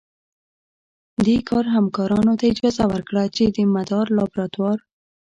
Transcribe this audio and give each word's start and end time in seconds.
دې 1.25 1.37
کار 1.49 1.65
همکارانو 1.75 2.33
ته 2.39 2.45
اجازه 2.51 2.83
ورکړه 2.91 3.23
چې 3.35 3.43
د 3.55 3.57
مدار 3.75 4.05
لابراتوار 4.17 4.77